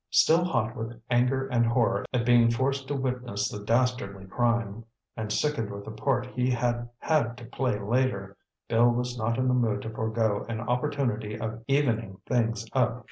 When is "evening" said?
11.67-12.17